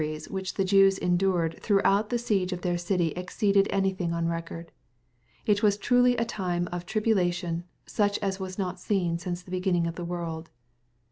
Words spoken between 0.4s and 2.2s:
the Jews endured throughout the